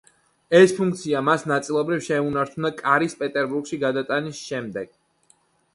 [0.59, 4.97] ეს ფუნქცია მას ნაწილობრივ შეუნარჩუნდა კარის პეტერბურგში გადატანის შემდეგაც.